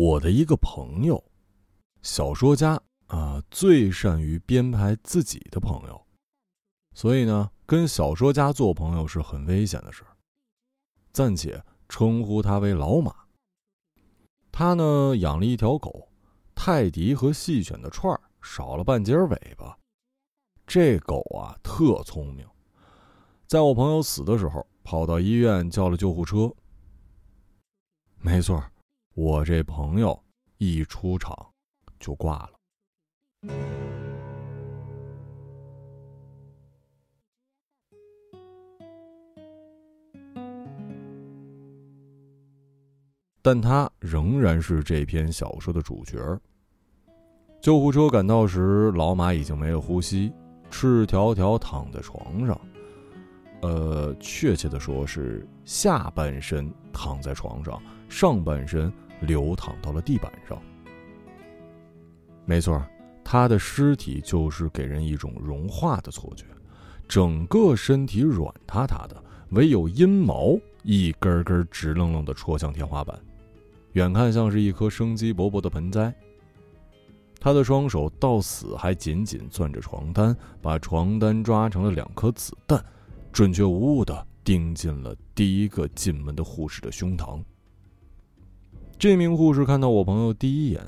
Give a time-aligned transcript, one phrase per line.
[0.00, 1.22] 我的一个朋友，
[2.00, 6.06] 小说家啊，最善于编排自己的朋友，
[6.94, 10.02] 所以呢，跟小说家做朋友是很危险的事
[11.12, 13.14] 暂且称呼他为老马。
[14.50, 16.08] 他呢养了一条狗，
[16.54, 19.76] 泰迪和细犬的串儿少了半截尾巴。
[20.66, 22.48] 这狗啊特聪明，
[23.46, 26.50] 在我朋友死的时候，跑到医院叫了救护车。
[28.16, 28.64] 没错。
[29.14, 30.18] 我这朋友
[30.58, 31.34] 一出场
[31.98, 32.52] 就挂了，
[43.42, 46.18] 但他仍然是这篇小说的主角。
[47.60, 50.32] 救护车赶到时，老马已经没了呼吸，
[50.70, 52.58] 赤条条躺在床上。
[53.60, 57.78] 呃，确切的说是下半身躺在床上，
[58.10, 58.92] 上半身。
[59.26, 60.58] 流淌到了地板上。
[62.46, 62.82] 没错，
[63.22, 66.46] 他的尸体就是给人一种融化的错觉，
[67.06, 73.14] 整个身体软塌塌的，唯有阴毛一根根直愣愣的戳向天花板，
[73.92, 76.10] 远看像是一棵生机勃勃的盆栽。
[77.38, 82.82] 他的双手到死还紧紧攥着床单，把床单抓成了两颗子弹，
[83.30, 87.44] 准确无误的钉进了第一个进门的护士的胸膛。
[89.00, 90.86] 这名护士看到我朋友第一眼，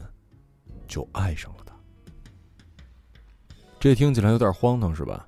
[0.86, 1.74] 就爱上了他。
[3.80, 5.26] 这听起来有点荒唐，是吧？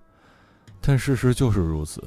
[0.83, 2.05] 但事实就是如此。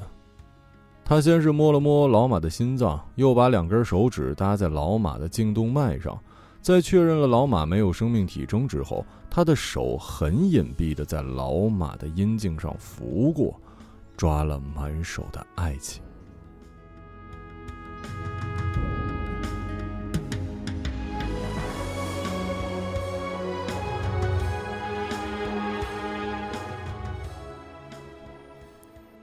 [1.04, 6.16] 他先是摸了摸老马的心脏，又把两根手指搭在老马的颈动脉上，
[6.62, 13.60] 在确认了老马没有生命体征之后，他的手很隐蔽的在老马的阴茎上拂过，
[14.16, 16.00] 抓了满手的爱情。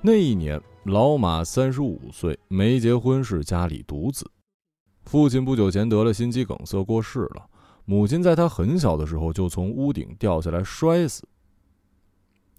[0.08, 4.30] 那一年，老马三十五岁，没结婚，是家里独子。
[5.06, 7.50] 父亲不久前得了心肌梗塞过世了，
[7.86, 11.28] 母亲在他很小的时候就从屋顶掉下来摔死。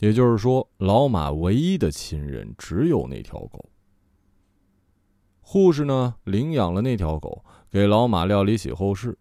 [0.01, 3.71] 也就是说，老马唯一的亲人只有那条狗。
[5.41, 9.17] 护士呢，领养了那条狗，给老马料理起后事。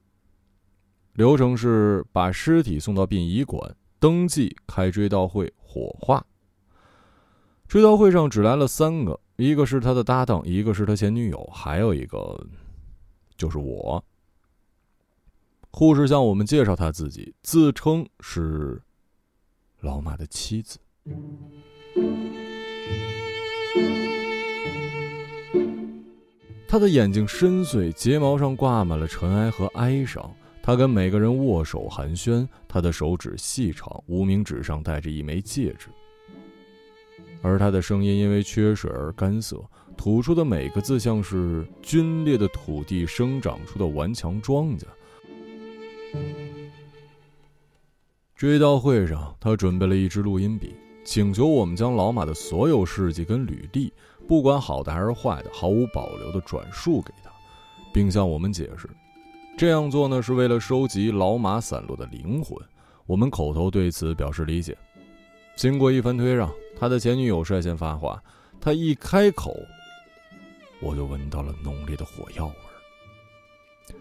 [1.14, 6.26] 流程是把尸体送到殡仪馆登记，开追悼会，火化。
[7.68, 12.46] 追悼会上只来了三个，一个是他的搭档，一个是他前女友，还有一个
[13.36, 14.04] 就是我。
[15.72, 18.82] 护士向我们介绍他自己，自称是
[19.82, 20.80] 老马的妻子。
[26.68, 30.34] 他的眼睛深邃，睫毛上挂满了尘埃和哀伤。
[30.62, 35.90] 他跟每个人握手寒暄，他的手指细长，无名指上戴着一枚戒指。
[37.46, 39.64] 而他的声音因为缺水而干涩，
[39.96, 44.86] 吐出的每个字像是皲裂的土地生长出的顽强庄稼。
[48.36, 50.74] 追悼会上，他准备了一支录音笔，
[51.04, 53.94] 请求我们将老马的所有事迹跟履历，
[54.28, 57.30] 不管好的还是坏的，毫无保留的转述给他，
[57.94, 58.90] 并向我们解释，
[59.56, 62.58] 这样做呢是为了收集老马散落的灵魂。
[63.06, 64.76] 我们口头对此表示理解。
[65.56, 66.52] 经过一番推让。
[66.78, 68.22] 他的前女友率先发话，
[68.60, 69.56] 他一开口，
[70.82, 73.96] 我就闻到了浓烈的火药味儿。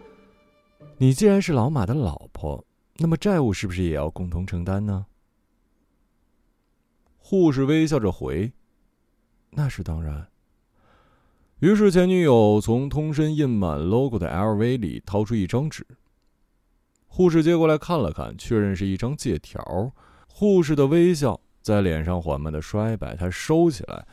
[0.97, 2.65] 你既然是老马的老婆，
[2.97, 5.05] 那么债务是不是也要共同承担呢？
[7.17, 8.51] 护士微笑着回
[9.51, 10.27] ：“那是当然。”
[11.59, 15.87] 于是前女友从通身印满 logo 的 LV 里掏出一张纸，
[17.07, 19.93] 护士接过来看了看，确认是一张借条。
[20.27, 21.39] 护士的微笑。
[21.65, 24.05] 在脸上缓慢的衰败，他收起来，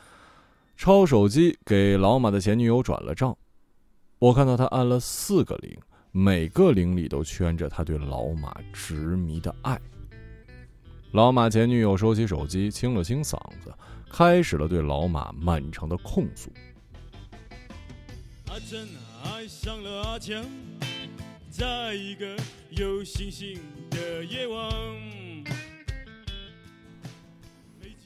[0.74, 3.36] 抄手机给老马的前女友转了账。
[4.18, 5.78] 我看到他按了四个零，
[6.12, 9.78] 每个零里都圈着他对老马执迷的爱。
[11.10, 13.70] 老马前女友收起手机，清了清嗓子，
[14.10, 16.50] 开始了对老马漫长的控诉。
[18.48, 18.88] 阿珍
[19.24, 20.42] 爱上了阿强，
[21.50, 22.34] 在一个
[22.70, 23.60] 有星星
[23.90, 24.72] 的夜晚。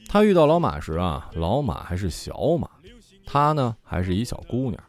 [0.09, 2.69] 他遇到老马时啊，老马还是小马，
[3.27, 4.83] 他呢还是一小姑娘，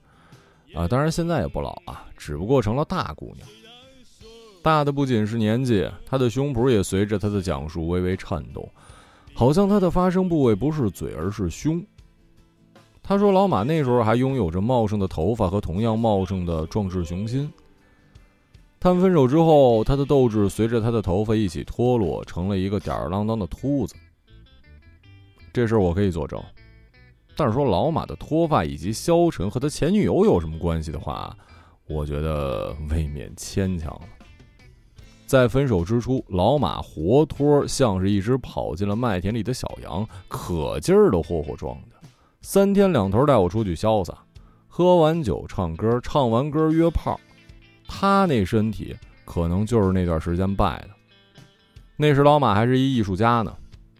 [0.75, 3.48] 啊，当然现在也不老啊，只不过成了大姑娘。
[4.64, 8.69] 大的不仅是年纪，他的胸脯也随着他的讲述微微颤动，
[9.34, 11.86] 好像他的发声部位不是嘴，而是胸。
[13.02, 17.52] 他说，老马那时候还拥有着茂盛的头发和同样茂盛的壮志雄心。
[18.80, 23.96] 他们分手之后，他的斗志随着他的头发一起脱落，成了一个吊儿郎当的秃子。
[25.57, 26.39] 这事我可以作证。
[27.36, 31.36] 但是说老马的脱发以及消沉和他前女友有什么关系的话，
[31.88, 34.01] 我觉得未免牵强了。
[35.25, 42.07] 在分手之初，老马活脱像是一只跑进了麦田里的小羊，可劲儿的霍霍装的，
[42.44, 44.15] 三天两头带我出去潇洒，
[44.68, 47.19] 喝完酒唱歌，唱完歌约炮。
[47.88, 48.95] 他那身体
[49.25, 50.89] 可能就是那段时间败的。
[51.95, 53.51] 那时老马还是一艺术家呢。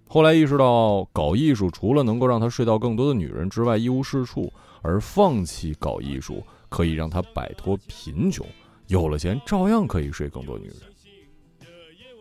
[0.10, 4.52] 后来意识到，搞艺术除了能够让他睡到更多的女人之外一无是处，
[4.82, 8.48] 而放弃搞艺术可以让他摆脱贫穷，
[8.88, 10.78] 有了钱照样可以睡更多女人。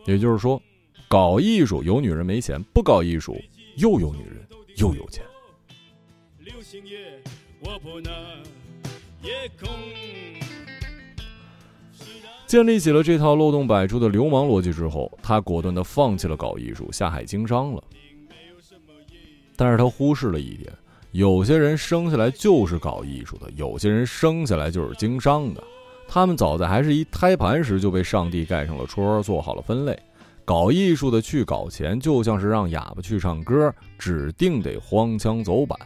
[0.05, 0.61] 也就是说，
[1.07, 3.35] 搞艺术有女人没钱，不搞艺术
[3.77, 4.45] 又有女人
[4.75, 5.23] 又有钱。
[12.47, 17.83] 建立起了这套漏洞百出的流氓逻辑之后，他果断地放弃了搞艺术，下海经商了。
[19.57, 20.71] 但是他忽视了一点：
[21.11, 25.61] 有些人生下来就是搞艺术的，有些人生下来就是经商的。
[26.07, 29.99] 他们早在还是一胎盘时就被上帝盖上了戳，做好了分类。
[30.45, 35.77] 搞艺术的去搞钱，就像是让哑巴去唱歌，指定得荒腔走板。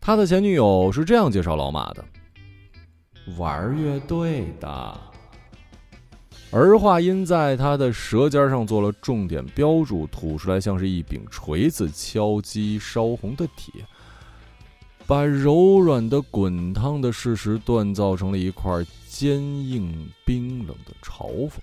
[0.00, 2.02] 他的前女友是这样介绍老马的。
[3.38, 5.00] 玩乐队的，
[6.50, 13.72] 儿化音在他的舌尖上做了重点标注，吐出来像是一柄锤子敲击烧红的铁，
[15.06, 21.58] 把柔软的滚烫的事实锻造成了一块坚硬冰冷的嘲讽。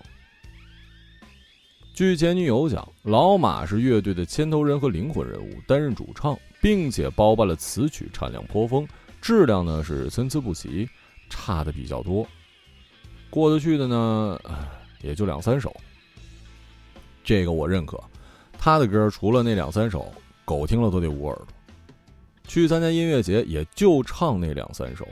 [1.94, 8.88] 据前女友讲，老马是乐队的牵头人和灵魂人物，担任主唱，并且包办了词曲，产量颇丰，
[9.20, 10.88] 质量呢是参差不齐。
[11.30, 12.28] 差的比较多，
[13.30, 14.40] 过得去的呢，
[15.02, 15.76] 也就两三首。
[17.24, 18.02] 这个我认可，
[18.58, 20.12] 他的歌除了那两三首，
[20.46, 21.48] 狗听了都得捂耳朵。
[22.48, 25.06] 去参加音乐节也就唱那两三首，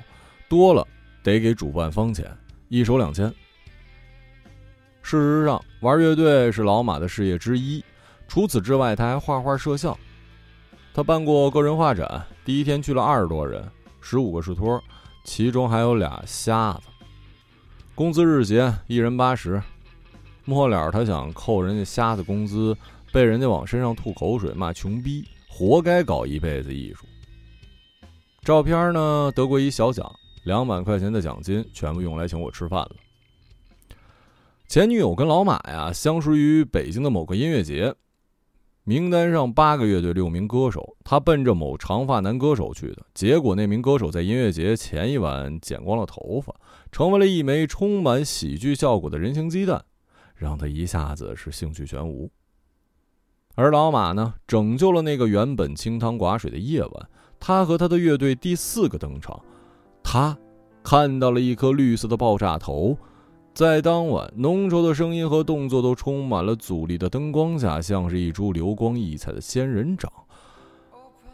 [0.47, 0.87] 多了
[1.21, 2.25] 得给主办方钱，
[2.69, 3.27] 一首两千。
[5.01, 7.83] 事实上，玩乐队是老马的事业之一。
[8.27, 9.95] 除此之外，他还画画摄像。
[10.93, 13.69] 他办过个人画展，第一天去了二十多人，
[13.99, 14.81] 十五个是托。
[15.25, 16.87] 其中还有俩瞎子，
[17.95, 19.61] 工资日结，一人八十。
[20.45, 22.77] 末了，他想扣人家瞎子工资，
[23.11, 27.07] 被人家往身上吐口水，骂穷逼，活该搞一辈子艺术。
[28.43, 30.09] 照片呢，得过一小奖，
[30.43, 32.91] 两百块钱的奖金，全部用来请我吃饭了。
[34.67, 37.93] 前女友跟老马呀，相识于北京的某个音乐节。
[38.87, 43.03] 名单上八个乐队六名歌手，他奔着某长发男歌手去的。
[43.15, 46.53] 结果那名歌手在音乐节前一晚剪光了头发，
[46.91, 49.83] 成为了一枚充满喜剧效果的人形鸡蛋，
[50.35, 52.29] 让他一下子是兴趣全无。
[53.55, 57.09] 而老马呢，拯救了那个原本清汤寡水的夜晚。
[57.39, 59.43] 他和他的乐队第四个登场，
[60.03, 60.37] 他
[60.83, 62.95] 看到了一颗绿色的爆炸头。
[63.55, 70.11] 在当晚，浓稠的声音和动作都充满了阻力的灯光下，像是一株流光溢彩的仙人掌，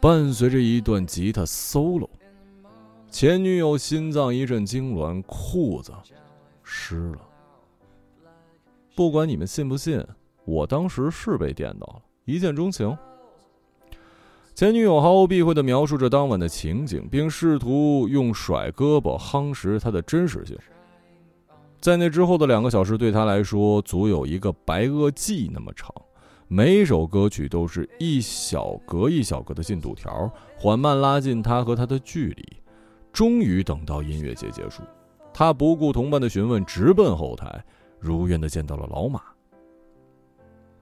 [0.00, 2.08] 伴随着一段吉他 solo。
[3.10, 5.92] 前女友心脏一阵痉挛，裤子
[6.62, 7.18] 湿了。
[8.94, 10.00] 不管你们信不信，
[10.44, 12.96] 我当时是被电到了，一见钟情。
[14.54, 20.56] 前女友毫不避讳地描述着当晚的情景，并试图用甩胳膊夯实她的真实性。
[21.82, 25.92] 在那之后的两个小时，对他来说足有一个白垩纪那么长。
[26.46, 32.44] 每首歌曲都是一小格一小格的进度条，缓慢拉近他和他的距离。
[33.12, 34.84] 终于等到音乐节结束，
[35.34, 37.64] 他不顾同伴的询问，直奔后台，
[37.98, 39.20] 如愿的见到了老马。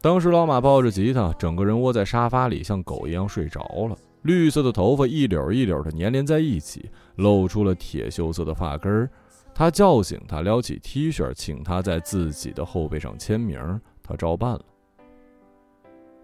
[0.03, 3.97] 当时老马抱着吉他，整个人窝在沙发里，像狗一样睡着了。
[4.21, 9.11] 绿色的头发一绺一绺的粘连在一起，露出了铁锈色的发根儿。
[9.55, 13.81] 他叫醒他，撩起 T 恤，请他在自己的后背上签名。
[14.03, 14.65] 他照办了。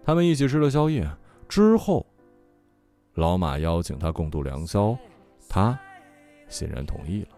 [0.03, 1.09] 他们一起吃了宵夜
[1.47, 2.05] 之后，
[3.13, 4.97] 老马邀请他共度良宵，
[5.47, 5.79] 他
[6.49, 7.36] 欣然同意了。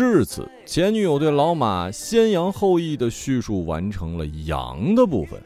[0.00, 5.38] 至此，前女友对老马先扬后抑的叙述完成了扬的部分，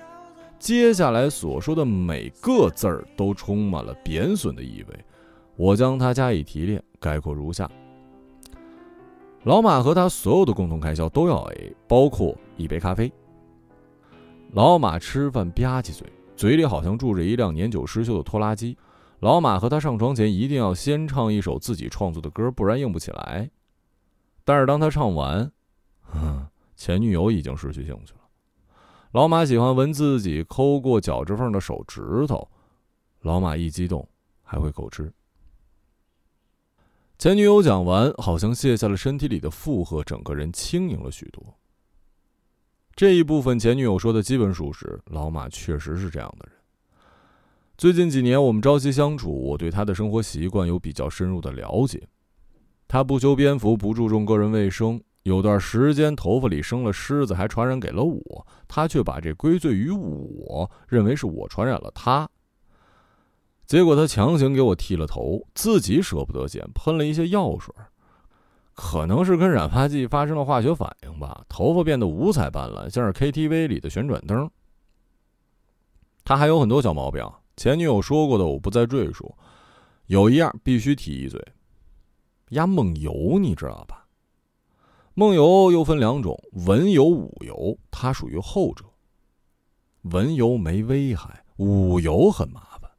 [0.61, 5.05] 接下来所说的每个字儿都充满了贬损的意味。
[5.57, 7.69] 我将它加以提炼，概括如下：
[9.43, 13.13] 老马和他所有的共同开销都要 A，包括一杯咖啡。
[14.53, 16.07] 老马吃饭吧唧嘴，
[16.37, 18.79] 嘴里好像住着一辆年久失修的拖拉机。
[19.19, 23.51] 老马和他上床前一定要先唱一首自己创作的歌，不然硬不起来。
[24.45, 25.51] 但是当他唱完，
[26.77, 28.21] 前女友已经失去兴趣了。
[29.13, 32.49] 老马喜欢闻自己抠过脚趾缝的手指头，
[33.21, 34.07] 老马一激动
[34.43, 35.13] 还会口吃。
[37.17, 41.57] 前女友讲完，好像卸下了身体里的负荷，整个人轻盈了许多。
[42.95, 46.59] 这一部分前女友说的基本属实，老马确实是这样的人。
[47.79, 52.07] 最近几年我们朝夕相处，我对他的生活习惯有比较深入的了解。
[52.95, 62.31] 他不修边幅，不注重个人卫生，有段时间头发里生了虱子，还传染给了我，他却把这归罪于我，认为是我传染了他。
[63.67, 67.75] 结果他强行给我剃了头，自己舍不得剪，喷了一些药水，
[68.75, 74.49] 可能是跟染发剂发生了化学反应吧，头发变得五彩斑斓，像是 KTV 里的旋转灯。
[76.23, 79.37] 他还有很多小毛病，前女友说过的我不再赘述，
[80.07, 81.45] 有一样必须提一嘴，
[82.55, 84.07] 压梦游你知道吧？
[85.15, 88.85] 梦游又分两种，文游、武游，它属于后者。
[90.03, 92.91] 文游没危害，武游很麻烦。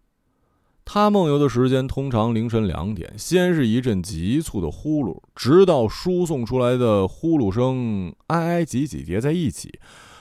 [0.85, 9.79] 他梦游的时间通常凌晨两点，先是一阵急促的呼噜，直到输送出来的呼噜声挨挨挤挤叠在一起，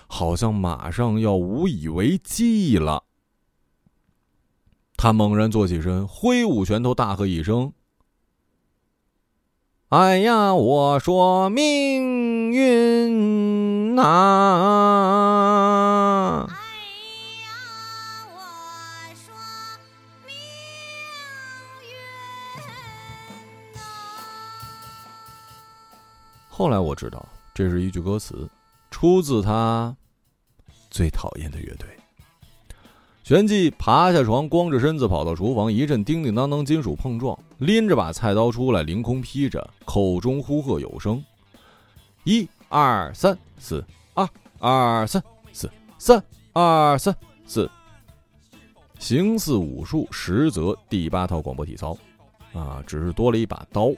[0.08, 3.04] 好像马上要无以为继了。
[4.96, 7.72] 他猛然坐起身，挥舞拳头，大喝一声
[9.94, 10.52] ：“哎呀！
[10.52, 14.02] 我说命运呐！”
[26.50, 27.24] 后来我知道，
[27.54, 28.50] 这是一句歌词，
[28.90, 29.94] 出自他
[30.90, 31.86] 最讨厌的乐队。
[33.24, 41.24] 旋即爬下床，光着身子跑到厨房，一阵叮叮当当金属碰撞，拎着把菜刀出来，凌空劈着，口中呼喝有声
[42.24, 44.28] ：“一二三四，二
[44.58, 45.22] 二三
[45.54, 47.16] 四，三二三
[47.46, 47.70] 四。”
[49.00, 51.96] 形似武术，实则第八套广播体操，
[52.52, 53.90] 啊，只是多了一把刀。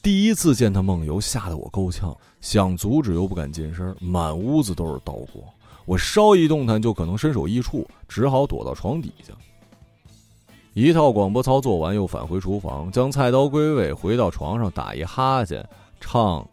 [0.00, 5.44] 第一次见他梦游，吓得我够呛，想阻止又不敢近身，满屋子都是刀光，
[5.86, 9.32] 我稍一动弹就可能身首异处，只好躲到床底下。
[10.72, 15.64] 一套广播操做完，又返回厨房，将菜刀归位，回到床上打一哈欠，
[16.00, 16.40] 唱《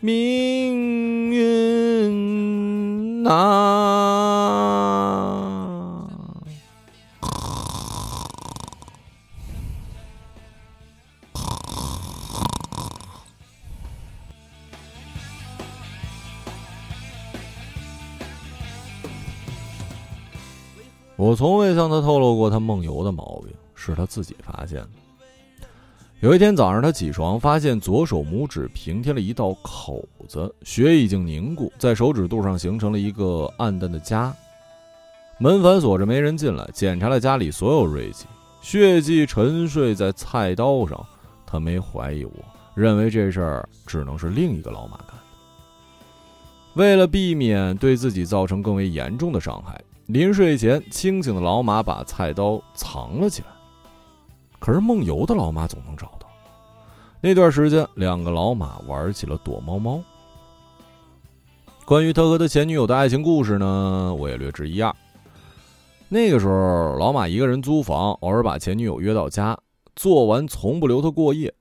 [0.00, 3.30] 命运呐》。
[21.22, 24.88] 我从未向他透露过他梦游的毛病，是他自己发现的。
[26.18, 34.32] 有一天早上，他起床发现左手拇指平贴了一道口子，血已经凝固，在手指肚上形成了一个暗淡的痂。
[35.38, 36.68] 门反锁着，没人进来。
[36.74, 38.26] 检查了家里所有锐器，
[38.60, 41.06] 血迹沉睡在菜刀上。
[41.46, 42.32] 他没怀疑我，
[42.74, 45.22] 认为这事儿只能是另一个老马干的。
[46.74, 49.80] 为了避免对自己造成更为严重的伤害。
[50.06, 53.48] 临睡前，清醒的老马把菜刀藏了起来。
[54.58, 56.28] 可是梦游的老马总能找到。
[57.20, 60.02] 那段时间，两个老马玩起了躲猫猫。
[61.84, 64.94] 关于他和他前女友的爱情故事呢，我也略知一二。
[66.08, 69.58] 那个时候，老马一个人租房，偶尔把前女友约到家，
[69.96, 71.52] 做完从不留他过夜。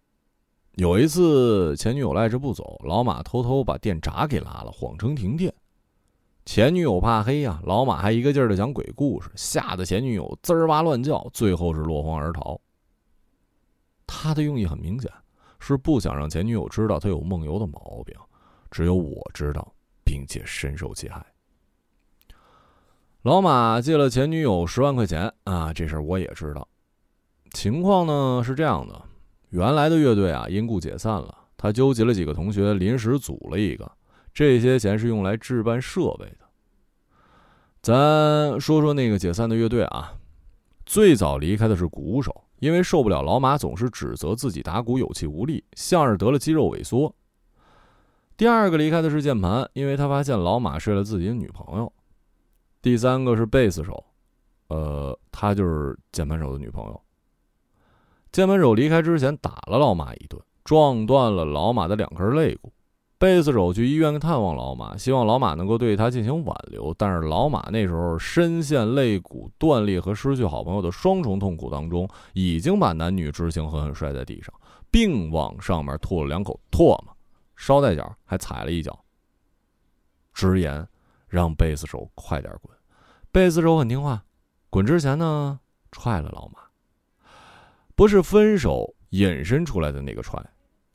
[0.75, 5.53] 有一次，前女友赖着不走，老马偷偷把电闸给拉了，谎称停电。
[6.43, 12.60] 前女友怕黑呀，老马还一个劲儿的讲鬼故事，吓得前女友滋儿哇乱叫，最后是落荒而逃。
[14.07, 15.10] 他的用意很明显，
[15.60, 18.15] 是不想让前女友知道他有梦游的毛病，
[18.69, 21.25] 只有我知道，并且深受其害。
[23.21, 26.67] 老马借了前女友十万块钱啊，这事儿我也知道。
[27.51, 29.01] 情况呢是这样的，
[29.51, 33.89] 原来的乐队啊因故解散了，他纠集了几个同学，临时组了一个。
[34.33, 36.47] 这些钱是用来置办设备的。
[37.81, 40.13] 咱说说那个解散的乐队啊，
[40.85, 47.13] 最早离开的是鼓手，因为受不了老马总是指责自己打鼓有气无力，像是得了肌肉萎缩。
[48.38, 51.91] 第二个离开的是键盘，因为他发现老马睡了自己的女朋友。
[52.81, 54.03] 第三个是贝斯手，
[54.67, 57.01] 呃，他就是键盘手的女朋友。
[58.31, 62.71] 键盘手离开之前打了老马一顿，撞断了老马的两根肋骨。
[63.22, 66.92] 贝斯手去医院探望老马，希望老马能够对他进行挽留。
[66.98, 74.51] 但是老马那时候深陷肋骨断裂和失去好朋友的双重痛苦当中，已经把男女之情狠狠摔在地上，
[74.90, 77.16] 并往上面吐了两口唾沫，
[77.56, 79.00] 捎带脚还踩了一脚，
[80.34, 80.88] 直言
[81.28, 82.75] 让贝斯手快点滚。
[83.32, 84.24] 贝斯手很听话，
[84.72, 85.60] 滚之前呢
[85.92, 86.62] 踹了老马，
[87.96, 90.44] 不是分手引申出来的那个踹，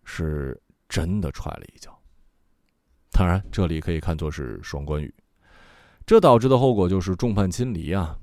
[0.02, 1.95] 是真的踹了一脚。
[3.18, 5.14] 当然，这里可以看作是双关语，
[6.04, 8.14] 这导致的后果就是众叛亲离啊。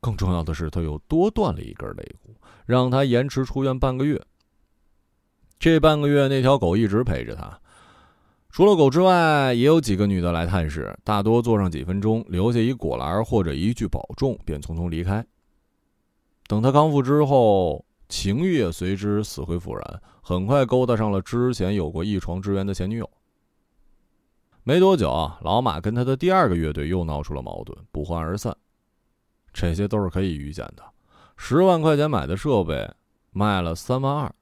[0.00, 2.34] 更重要的是，他又多断了一根肋骨，
[2.66, 4.20] 让他延迟出院半个月。
[5.60, 7.56] 这半个月，那条狗一直陪着他，
[8.50, 15.24] 除了狗之外，也有几个女的来探视，大多坐上几分钟，留下一果篮或者一句保重，便匆匆离开。
[16.48, 23.08] 等他康复之后，情欲也随之死灰复燃，很快勾搭上了之前有过一床之缘的前女友。
[24.62, 28.56] 没多久啊，老马跟他的第二个乐队又闹出了矛盾，不欢而散。
[29.52, 30.84] 这些都是可以预见的。
[31.36, 32.88] 十万块钱买的设备，
[33.30, 34.34] 卖了三万二，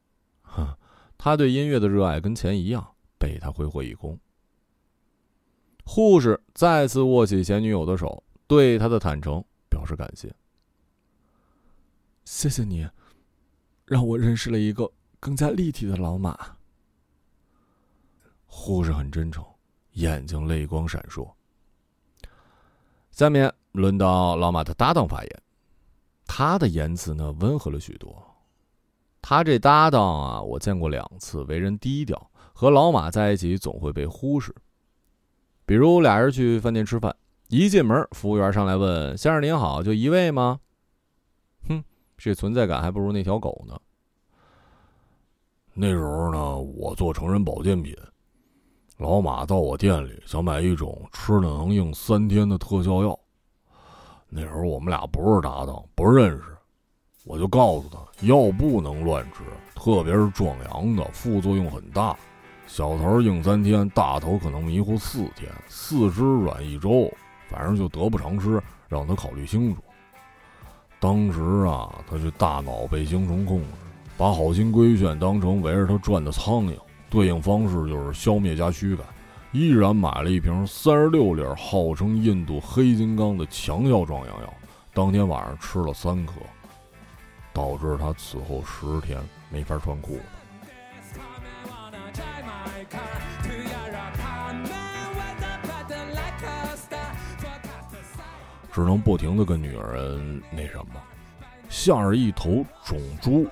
[0.43, 0.77] 哼，
[1.17, 4.19] 他对音乐的热爱跟钱一样，被他挥霍一空。
[5.85, 10.35] 护士再次握起前女友的手，对他的坦诚表示感谢。
[12.25, 12.87] 谢谢你，
[13.87, 16.57] 让我认识了一个更加立体的老马。
[18.45, 19.43] 护士很真诚。
[19.99, 21.28] 眼睛泪光闪烁。
[23.11, 25.43] 下面轮到老马的搭档发言，
[26.25, 28.25] 他的言辞呢温和了许多。
[29.21, 34.55] 他这搭档啊，我见过两次，为人低调，和老马在一起总会被忽视。
[35.67, 37.14] 比如俩人去饭店吃饭，
[37.49, 40.61] 一进门，服务员上来问：“先生您好，就一位吗？”
[41.69, 41.83] 哼，
[42.17, 43.76] 这存在感还不如那条狗呢。
[45.75, 47.95] 那时候呢，我做成人保健品。
[48.99, 53.17] 老马到我店里想买一种吃了能硬三天的特效药。
[54.28, 56.43] 那时候我们俩不是搭档，不认识，
[57.25, 59.44] 我就告诉他药不能乱吃，
[59.77, 62.16] 特别是壮阳的，副作用很大。
[62.66, 67.09] 小头硬三天，大头可能迷糊四天，四肢软一周，
[67.49, 69.81] 反正就得不偿失，让他考虑清楚。
[70.99, 73.66] 当时啊，他这大脑被精虫控制，
[74.16, 76.77] 把好心规劝当成围着他转的苍蝇。
[77.11, 79.07] 对应方式就是消灭加驱赶，
[79.53, 84.55] 依然买了一瓶三十六粒，号称印度黑金刚的强效壮阳药，
[84.92, 86.35] 当天晚上吃了三颗，
[87.53, 89.18] 导致他此后十天
[89.51, 91.21] 没法穿裤子，
[98.71, 101.01] 只能不停的跟女人那什么，
[101.71, 103.47] 像是一头种猪。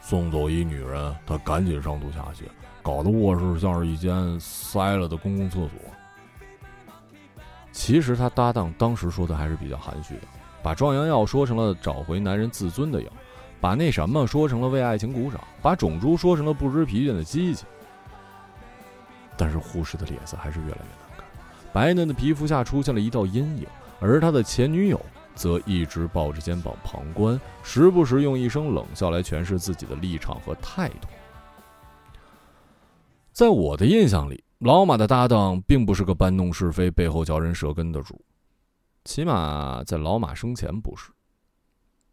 [0.00, 2.44] 送走一女人，他赶紧上吐下泻，
[2.82, 5.70] 搞得卧室像是一间塞了的公共厕所。
[7.70, 10.22] 其实他搭档当时说的还是比较含蓄的，
[10.62, 13.08] 把壮阳药说成了找回男人自尊的药，
[13.60, 17.64] 把那什么说成了为爱情鼓掌，把种猪说成了不知疲倦的机器。
[19.36, 21.24] 但是护士的脸色还是越来越难看，
[21.72, 23.66] 白嫩的皮肤下出现了一道阴影，
[24.00, 25.00] 而他的前女友。
[25.40, 31.08] 则一直抱着肩膀旁观，时不时用一声冷笑来诠释自己的立场和态度。
[33.32, 38.22] 在我的印象里，老马的搭档并不是个搬弄是非、背后嚼人舌根的主，
[39.06, 41.10] 起码在老马生前不是。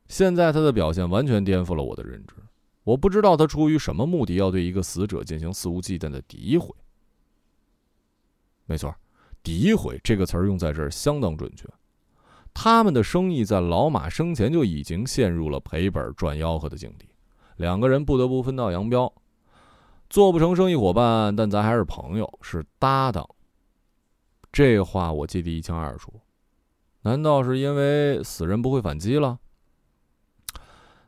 [0.08, 2.36] 现在他的表现完全颠覆了我的认知，
[2.86, 6.74] 我不知道他出于什么目的要对一个死者进行肆无忌惮的诋毁。
[8.66, 8.96] 没错
[9.44, 11.68] ，“诋毁”这个词儿用在这儿相当准确。
[12.60, 17.06] 他们的生意在老马生前就已经陷入了赔本赚吆喝的境地，
[17.58, 19.14] 两个人不得不分道扬镳，
[20.10, 23.30] 做不成生意伙伴，但咱还是朋友，是搭档。
[24.52, 26.12] 这话我记得一清二楚，
[27.04, 29.38] 难道是因为死人不会反击了？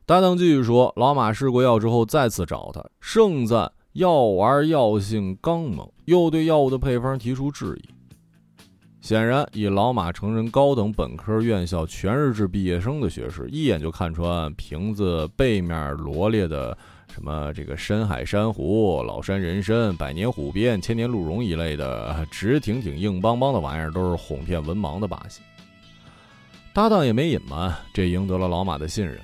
[0.06, 7.99] 搭档继续说，老马试过药之后再次找他，盛赞药丸药性刚猛，又对药物的配方提出质疑。
[9.00, 16.76] 显然，以老马成人高等本科院校全日制毕业生的学识，一眼就看穿瓶子背面罗列的
[17.12, 25.40] 什么这个深海珊瑚、老山人参、百年虎鞭、千年鹿茸一类的直挺挺、硬邦邦的玩意儿，都是哄骗文盲的把戏。
[26.72, 29.18] 搭档也没隐瞒，这赢得了老马的信任。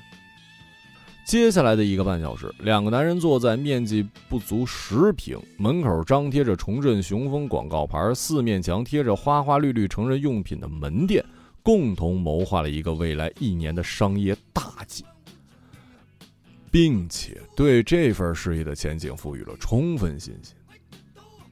[1.27, 11.25] 接下来的一个半小时，两个男人坐在面积不足十平、门口张贴着“重振雄风”广告牌、四面墙贴着花花绿绿成人用品的门店，
[11.65, 15.05] 共同谋划了一个未来一年的商业大计，
[16.71, 20.55] 并且对这份事业的前景赋予了充分信心。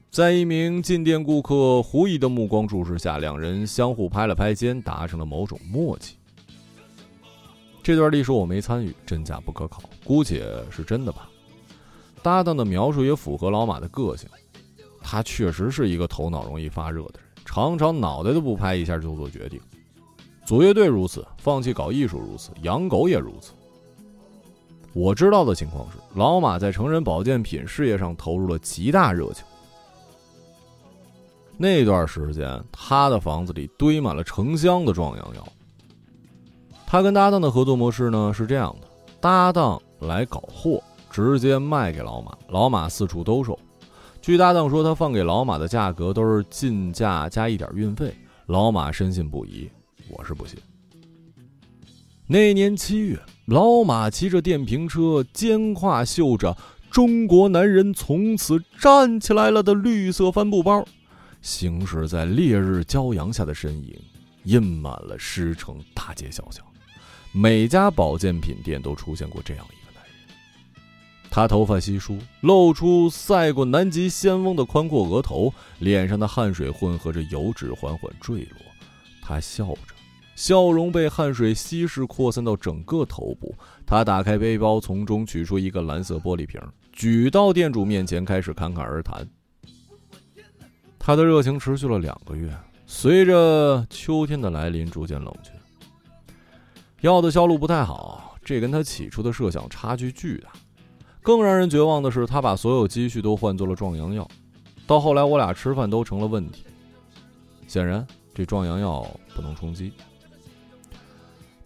[0.08, 6.14] 在一名进店顾客狐疑的目光注视下，两人相互拍了拍肩，达成了某种默契。
[7.84, 11.28] 这段历史我没参与，真假不可考，姑且是真的吧。
[12.22, 14.26] 搭档的描述也符合老马的个性，
[15.02, 19.60] 他确实是一个头脑容易发热的人，常常脑袋都不拍一下就做决定。
[20.46, 23.52] 组乐队如此，放弃搞艺术如此，养狗也如此。
[24.94, 29.44] 我知道的情况是，老马在成人保健品事业上投入了极大热情。
[31.58, 35.46] 那段时间，他的房子里堆满了成箱的壮阳药。
[36.86, 38.86] 他跟搭档的合作模式呢是这样的：
[39.20, 43.58] 搭档来搞货，直接卖给老马，老马四处兜售。
[44.22, 48.14] 据搭档说，他放给老马的价格都是进价加一点运费。
[48.46, 49.68] 老马深信不疑，
[50.08, 50.58] 我是不信。
[52.26, 56.56] 那年七月，老马骑着电瓶车，肩挎绣着
[56.90, 60.84] “中国男人从此站起来了”的绿色帆布包。
[61.42, 63.94] 行驶在烈日骄阳下的身影，
[64.44, 66.64] 印满了狮城大街小巷。
[67.36, 70.14] 每家保健品店都出现过这样一个男人。
[71.28, 78.60] 他头发稀疏，露出赛过南极仙翁的宽阔额头，脸上的汗水混合着油脂缓缓坠落。
[79.20, 79.94] 他笑着，
[80.36, 83.52] 笑容被汗水稀释扩散到整个头部。
[83.84, 86.60] 他打开背包，从中取出一个蓝色玻璃瓶，
[86.92, 89.28] 举到店主面前，开始侃侃而谈。
[91.00, 95.50] 他的热情持续了两个月，随着秋天的来临，逐渐冷却。
[97.12, 100.48] 药的销路不太好，这跟他起初的设想差距巨大。
[101.20, 104.26] 更让人绝望的是，他把所有积蓄都换作了壮阳药。
[104.86, 106.64] 到后来，我俩吃饭都成了问题。
[107.66, 109.92] 显然，这壮阳药不能充饥。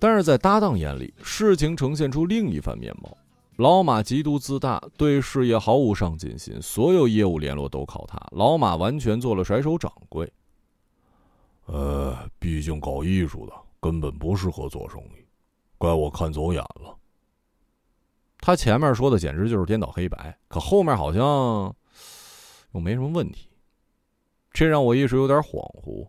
[0.01, 3.17] 但是在搭档眼里，事情呈现出另一番面貌。
[3.59, 8.21] 老马极度自大，对事业毫无上进心，所有业务联络都靠他。
[8.33, 10.29] 老马完全做了甩手掌柜。
[11.67, 15.27] 呃，毕竟搞艺术的根本不适合做生意，
[15.77, 16.97] 怪我看走眼了。
[18.41, 21.23] 他前面说的简直就是颠倒黑白，可后面好像
[22.73, 23.49] 又没什么问题，
[24.53, 26.09] 这让我一时有点恍惚。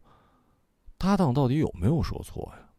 [0.97, 2.69] 搭档到底有没有说错呀？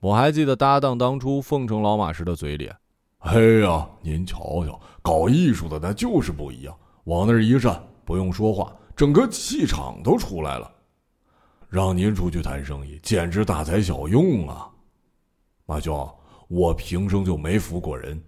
[0.00, 2.76] 我还记得搭档当初奉承老马时的嘴脸。
[3.18, 10.72] 哎呀，您瞧瞧，搞艺术的那就是不一样，往那儿一站，不用说话，整个气场都出来了。
[11.70, 14.68] 让您出去谈生意，简直大材小用啊！
[15.66, 16.12] 马兄，
[16.48, 18.20] 我平生就没服过人，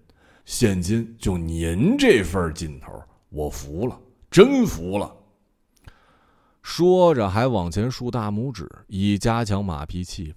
[0.44, 2.92] 现今就您这份劲头，
[3.30, 4.00] 我服了，
[4.30, 5.12] 真服了。
[6.62, 10.36] 说着，还往前竖大拇指，以加强马屁气氛。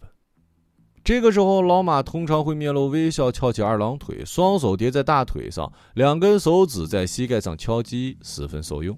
[1.04, 8.98] 这个时候，老马通常会面露微笑，翘起二郎腿，双手叠在大腿上，两根手指在膝盖上敲击，十分受用。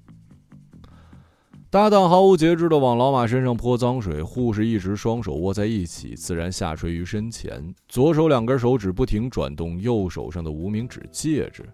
[1.70, 11.68] 搭档毫无节制地往老马身上泼脏水，护士一直双手握在一起，自然下垂于身前，左手两根手指不停转动右手上的无名指戒指，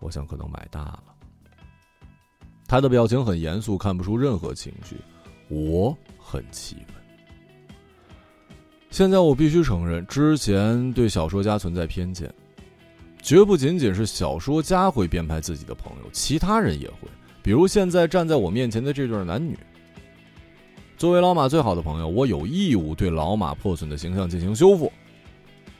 [0.00, 1.04] 我想可能买大了。
[2.66, 4.96] 他的表情很严肃，看不出任何情绪，
[5.48, 6.94] 我很气愤。
[8.90, 12.32] 现在我必须承认，之前对小说家存在偏见，
[13.20, 17.08] 绝不仅仅是小说家会编排自己的朋友，其他人也会。
[17.48, 19.58] 比如现在站在我面前的这对男女。
[20.98, 24.92] 作为老马最好的朋友，我有义务对老马破损的形象进行修复。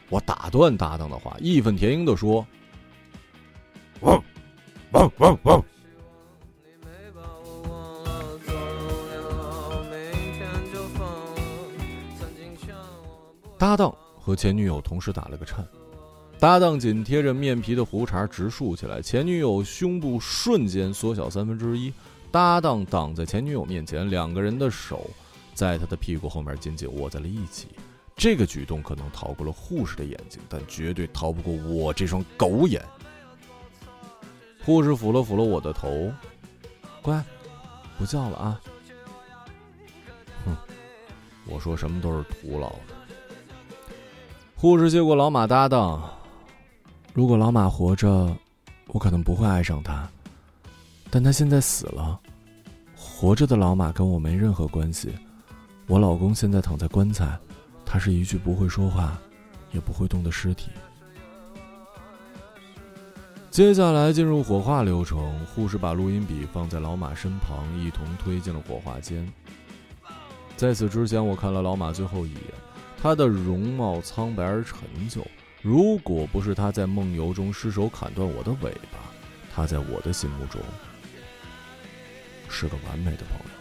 [0.09, 2.47] 我打断搭档的话，义愤填膺地说
[4.01, 4.25] ：“汪，
[4.93, 5.63] 汪汪汪！”
[13.59, 15.63] 搭档和前女友同时打了个颤，
[16.39, 21.93] 搭档紧贴着面皮的胡茬直竖起来，前女友胸部瞬间缩小三分之一。
[22.31, 25.11] 搭档挡在前女友面前，两个人的手
[25.53, 27.69] 在他的屁股后面紧紧握在了一起。
[28.15, 32.81] 这个举动可能逃过了护士的眼睛，但绝对逃不过我这双狗眼。
[34.65, 36.13] 护士抚了抚了我的头，
[37.03, 37.21] 乖，
[37.99, 38.61] 不叫了啊。
[40.45, 40.57] 哼，
[41.47, 42.95] 我说什么都是徒劳的。
[44.55, 46.18] 护士接过老马搭档，
[47.15, 48.37] 如果老马活着，
[48.89, 50.09] 我可能不会爱上他，
[51.11, 52.19] 但他现在死了，
[52.97, 55.13] 活着的老马跟我没任何关系。
[55.87, 57.39] 我老公现在躺在棺材，
[57.85, 59.19] 他是一具不会说话，
[59.73, 60.71] 也不会动的尸体。
[63.51, 69.27] 接下来进入火化流程，护士把录音笔放在老马身旁，一同推进了火化间。
[70.57, 72.43] 在此之前，我看了老马最后一眼。
[73.01, 75.25] 他的容貌苍白而陈旧，
[75.61, 78.99] 如果不是他在梦游中失手砍断我的尾巴
[79.53, 80.61] 他在我的心目中
[82.49, 83.59] 是个完美的朋友。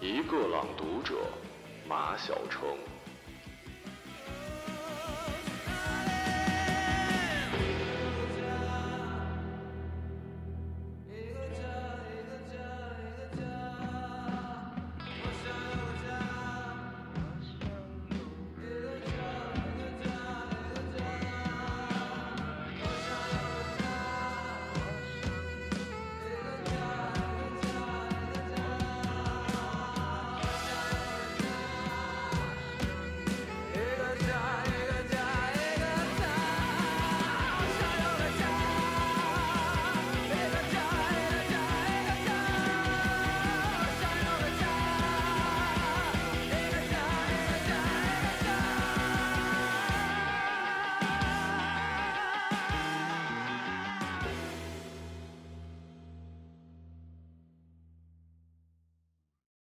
[0.00, 1.14] 一个朗读者
[1.86, 2.93] 马晓成。